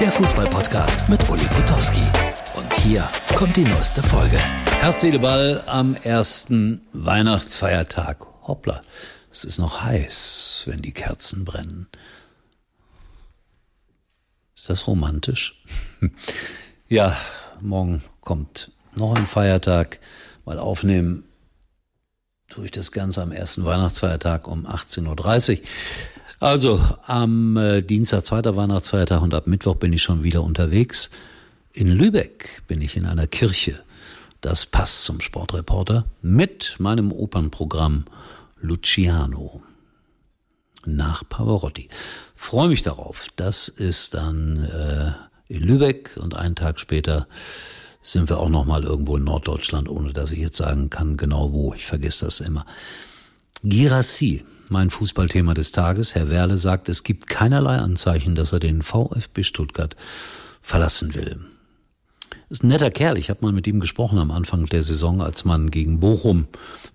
[0.00, 2.02] der Fußballpodcast mit Uli Potowski.
[2.54, 4.38] Und hier kommt die neueste Folge.
[4.80, 8.24] Herz, Seele, Ball am ersten Weihnachtsfeiertag.
[8.46, 8.82] Hoppla,
[9.32, 11.88] es ist noch heiß, wenn die Kerzen brennen.
[14.54, 15.60] Ist das romantisch?
[16.88, 17.16] ja,
[17.60, 19.98] morgen kommt noch ein Feiertag.
[20.44, 21.24] Mal aufnehmen
[22.48, 25.66] tue ich das Ganze am ersten Weihnachtsfeiertag um 18.30 Uhr.
[26.40, 31.10] Also am äh, Dienstag, zweiter Weihnachtsfeiertag und ab Mittwoch bin ich schon wieder unterwegs.
[31.72, 33.80] In Lübeck bin ich in einer Kirche.
[34.40, 38.04] Das passt zum Sportreporter mit meinem Opernprogramm
[38.60, 39.62] Luciano
[40.84, 41.88] nach Pavarotti.
[42.36, 43.26] Freue mich darauf.
[43.34, 45.12] Das ist dann äh,
[45.52, 47.26] in Lübeck und einen Tag später
[48.00, 51.52] sind wir auch noch mal irgendwo in Norddeutschland, ohne dass ich jetzt sagen kann genau
[51.52, 51.74] wo.
[51.74, 52.64] Ich vergesse das immer.
[53.64, 56.14] Girassi, mein Fußballthema des Tages.
[56.14, 59.96] Herr Werle sagt, es gibt keinerlei Anzeichen, dass er den VfB Stuttgart
[60.62, 61.40] verlassen will.
[62.50, 63.18] Ist ein netter Kerl.
[63.18, 66.46] Ich habe mal mit ihm gesprochen am Anfang der Saison, als man gegen Bochum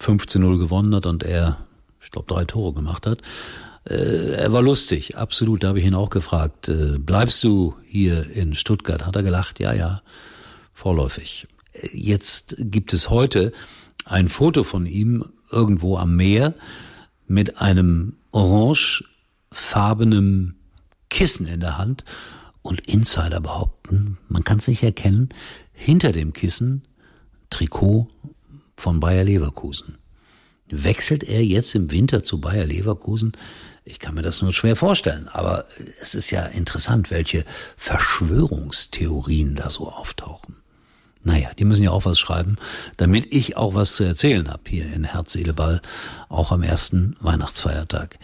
[0.00, 1.58] 15-0 gewonnen hat und er,
[2.00, 3.20] ich glaube, drei Tore gemacht hat.
[3.84, 5.64] Äh, er war lustig, absolut.
[5.64, 9.04] Da habe ich ihn auch gefragt, äh, bleibst du hier in Stuttgart?
[9.04, 10.02] Hat er gelacht, ja, ja,
[10.72, 11.48] vorläufig.
[11.92, 13.52] Jetzt gibt es heute
[14.04, 16.54] ein Foto von ihm irgendwo am Meer
[17.26, 20.56] mit einem orangefarbenen
[21.10, 22.04] Kissen in der Hand
[22.62, 25.28] und Insider behaupten, man kann es nicht erkennen,
[25.72, 26.82] hinter dem Kissen
[27.50, 28.08] Trikot
[28.76, 29.98] von Bayer Leverkusen.
[30.68, 33.32] Wechselt er jetzt im Winter zu Bayer Leverkusen?
[33.84, 35.66] Ich kann mir das nur schwer vorstellen, aber
[36.00, 37.44] es ist ja interessant, welche
[37.76, 40.61] Verschwörungstheorien da so auftauchen.
[41.24, 42.56] Naja, die müssen ja auch was schreiben,
[42.96, 45.80] damit ich auch was zu erzählen habe hier in Herz, Seele, Ball,
[46.28, 48.18] auch am ersten Weihnachtsfeiertag.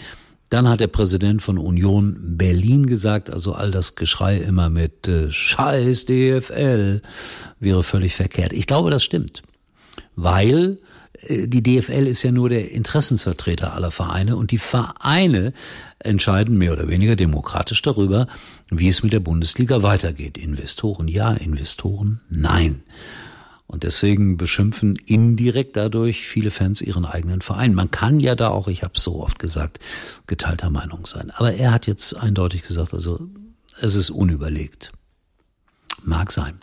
[0.50, 5.30] Dann hat der Präsident von Union Berlin gesagt, also all das Geschrei immer mit äh,
[5.30, 7.02] Scheiß DFL
[7.60, 8.52] wäre völlig verkehrt.
[8.52, 9.42] Ich glaube, das stimmt,
[10.16, 10.78] weil
[11.26, 15.52] die DFL ist ja nur der Interessensvertreter aller Vereine und die Vereine
[15.98, 18.28] entscheiden mehr oder weniger demokratisch darüber,
[18.70, 20.38] wie es mit der Bundesliga weitergeht.
[20.38, 22.82] Investoren ja, Investoren nein.
[23.66, 27.74] Und deswegen beschimpfen indirekt dadurch viele Fans ihren eigenen Verein.
[27.74, 29.78] Man kann ja da auch, ich habe es so oft gesagt,
[30.26, 31.30] geteilter Meinung sein.
[31.34, 33.20] Aber er hat jetzt eindeutig gesagt, also
[33.78, 34.92] es ist unüberlegt.
[36.02, 36.54] Mag sein.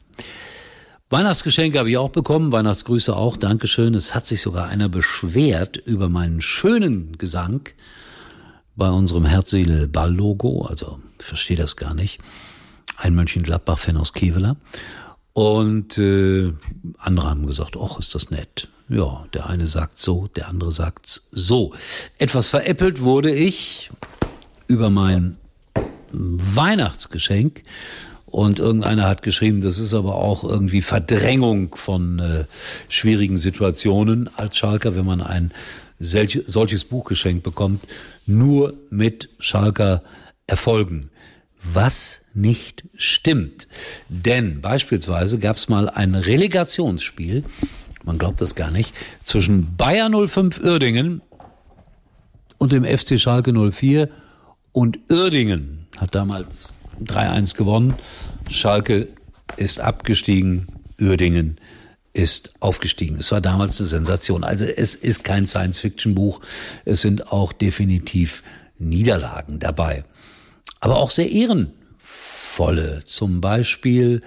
[1.12, 3.94] Weihnachtsgeschenke habe ich auch bekommen, Weihnachtsgrüße auch, Dankeschön.
[3.94, 7.70] Es hat sich sogar einer beschwert über meinen schönen Gesang
[8.76, 12.20] bei unserem Herzseele-Ball-Logo, also ich verstehe das gar nicht.
[12.98, 14.56] Ein Mönchengladbach-Fan aus Kevela.
[15.34, 16.54] Und äh,
[16.98, 18.70] andere haben gesagt, ach, ist das nett.
[18.90, 21.74] Ja, der eine sagt so, der andere sagt so.
[22.18, 23.92] Etwas veräppelt wurde ich
[24.66, 25.38] über mein
[26.12, 27.62] Weihnachtsgeschenk
[28.36, 32.44] und irgendeiner hat geschrieben, das ist aber auch irgendwie Verdrängung von äh,
[32.90, 35.52] schwierigen Situationen als Schalker, wenn man ein
[36.00, 37.88] solch, solches Buch geschenkt bekommt,
[38.26, 40.04] nur mit Schalker
[40.48, 41.12] Erfolgen.
[41.64, 43.70] Was nicht stimmt.
[44.10, 47.46] Denn beispielsweise gab es mal ein Relegationsspiel,
[48.04, 48.94] man glaubt das gar nicht,
[49.24, 51.22] zwischen Bayer 05 Uerdingen
[52.58, 54.10] und dem FC Schalke 04
[54.74, 57.96] und Uerdingen hat damals 3-1 gewonnen.
[58.50, 59.10] Schalke
[59.58, 60.68] ist abgestiegen,
[61.00, 61.58] Uerdingen
[62.14, 63.18] ist aufgestiegen.
[63.20, 64.44] Es war damals eine Sensation.
[64.44, 66.40] Also es ist kein Science-Fiction-Buch.
[66.86, 68.42] Es sind auch definitiv
[68.78, 70.06] Niederlagen dabei.
[70.80, 73.04] Aber auch sehr ehrenvolle.
[73.06, 74.22] Zum Beispiel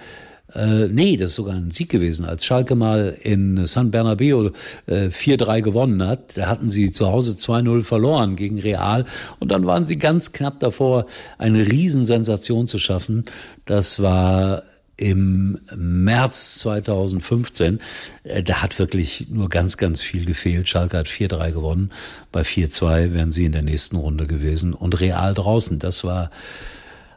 [0.53, 2.25] äh, nee, das ist sogar ein Sieg gewesen.
[2.25, 4.51] Als Schalke mal in San Bernabeo
[4.87, 9.05] äh, 4-3 gewonnen hat, da hatten sie zu Hause 2-0 verloren gegen Real
[9.39, 11.05] und dann waren sie ganz knapp davor,
[11.37, 13.25] eine Riesensensation zu schaffen.
[13.65, 14.63] Das war
[14.97, 17.79] im März 2015.
[18.23, 20.67] Äh, da hat wirklich nur ganz, ganz viel gefehlt.
[20.67, 21.89] Schalke hat 4-3 gewonnen.
[22.31, 25.79] Bei 4-2 wären sie in der nächsten Runde gewesen und Real draußen.
[25.79, 26.31] Das war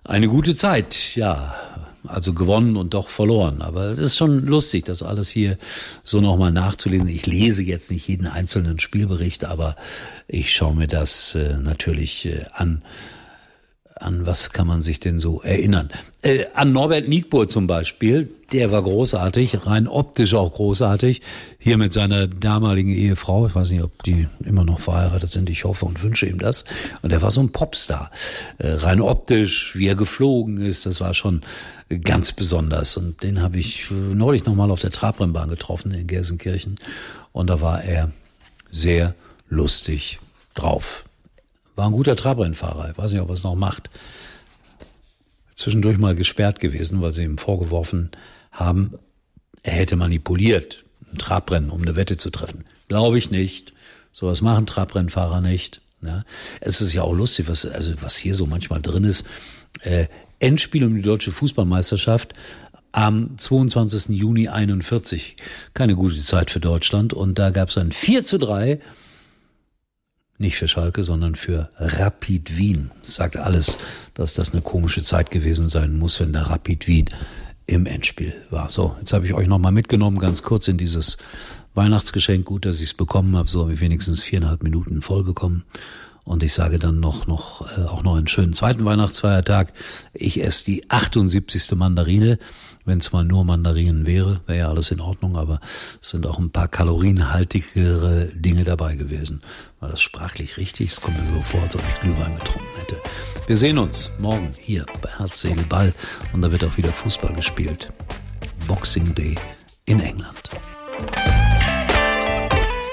[0.05, 1.55] eine gute Zeit, ja
[2.07, 3.63] also gewonnen und doch verloren.
[3.63, 5.59] Aber es ist schon lustig, das alles hier
[6.05, 7.09] so nochmal nachzulesen.
[7.09, 9.77] Ich lese jetzt nicht jeden einzelnen Spielbericht, aber
[10.27, 12.83] ich schaue mir das äh, natürlich äh, an
[14.03, 15.91] an was kann man sich denn so erinnern?
[16.23, 21.23] Äh, an Norbert Niegbohr zum Beispiel, der war großartig, rein optisch auch großartig.
[21.59, 25.65] Hier mit seiner damaligen Ehefrau, ich weiß nicht, ob die immer noch verheiratet sind, ich
[25.65, 26.65] hoffe und wünsche ihm das.
[27.03, 28.11] Und er war so ein Popstar.
[28.59, 31.43] Äh, rein optisch, wie er geflogen ist, das war schon
[32.03, 32.97] ganz besonders.
[32.97, 36.79] Und den habe ich neulich nochmal auf der Trabrennbahn getroffen in Gelsenkirchen.
[37.33, 38.13] Und da war er
[38.71, 39.15] sehr
[39.49, 40.19] lustig
[40.55, 41.05] drauf.
[41.83, 42.91] War ein guter Trabrennfahrer.
[42.93, 43.91] Ich weiß nicht, ob er es noch macht.
[45.57, 48.13] zwischendurch mal gesperrt gewesen, weil sie ihm vorgeworfen
[48.53, 49.01] haben,
[49.65, 52.65] er hätte manipuliert, ein Trabrennen, um eine Wette zu treffen.
[52.87, 53.73] Glaube ich nicht.
[54.13, 55.81] Sowas machen Trabrennfahrer nicht.
[56.03, 56.23] Ja.
[56.61, 59.27] Es ist ja auch lustig, was, also was hier so manchmal drin ist.
[59.81, 60.07] Äh,
[60.39, 62.35] Endspiel um die deutsche Fußballmeisterschaft
[62.93, 64.17] am 22.
[64.17, 65.35] Juni 41.
[65.75, 67.13] Keine gute Zeit für Deutschland.
[67.13, 68.79] Und da gab es ein 4 zu 3
[70.43, 72.91] nicht für Schalke, sondern für Rapid Wien.
[73.03, 73.79] Das sagt alles,
[74.13, 77.07] dass das eine komische Zeit gewesen sein muss, wenn der Rapid Wien
[77.67, 78.69] im Endspiel war.
[78.69, 81.17] So, jetzt habe ich euch nochmal mitgenommen, ganz kurz in dieses
[81.75, 82.45] Weihnachtsgeschenk.
[82.45, 83.49] Gut, dass ich es bekommen habe.
[83.49, 85.65] So habe ich wenigstens viereinhalb Minuten voll bekommen.
[86.25, 89.73] Und ich sage dann noch, noch, äh, auch noch einen schönen zweiten Weihnachtsfeiertag.
[90.13, 91.73] Ich esse die 78.
[91.75, 92.39] Mandarine.
[92.85, 95.61] Wenn es mal nur Mandarinen wäre, wäre ja alles in Ordnung, aber
[96.01, 99.41] es sind auch ein paar kalorienhaltigere Dinge dabei gewesen.
[99.79, 100.91] War das sprachlich richtig?
[100.91, 102.97] Es kommt mir so vor, als ob ich Glühwein getrunken hätte.
[103.47, 105.93] Wir sehen uns morgen hier bei Herz, Seele, Ball
[106.33, 107.93] und da wird auch wieder Fußball gespielt.
[108.67, 109.37] Boxing Day
[109.87, 110.42] in England.